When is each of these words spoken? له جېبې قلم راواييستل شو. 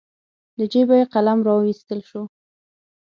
له 0.57 0.65
جېبې 0.73 0.99
قلم 1.13 1.39
راواييستل 1.47 1.99
شو. 2.09 2.21